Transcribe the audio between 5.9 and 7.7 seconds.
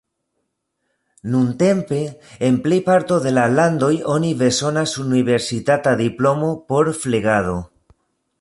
diplomo por flegado.